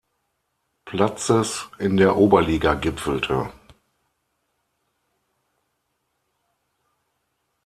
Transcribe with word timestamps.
Platzes 0.83 1.69
in 1.77 1.95
der 1.95 2.17
Oberliga 2.17 2.73
gipfelte. 2.73 3.53